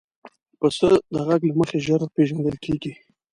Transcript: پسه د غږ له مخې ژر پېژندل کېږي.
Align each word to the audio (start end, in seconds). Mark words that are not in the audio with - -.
پسه 0.59 0.89
د 1.13 1.15
غږ 1.27 1.41
له 1.49 1.53
مخې 1.59 1.77
ژر 1.85 2.01
پېژندل 2.15 2.55
کېږي. 2.65 2.93